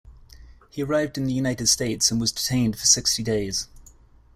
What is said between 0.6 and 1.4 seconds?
He arrived in the